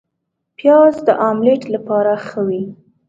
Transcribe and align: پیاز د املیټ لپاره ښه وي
پیاز 0.57 0.95
د 1.07 1.09
املیټ 1.29 1.61
لپاره 1.73 2.11
ښه 2.27 2.41
وي 2.47 2.63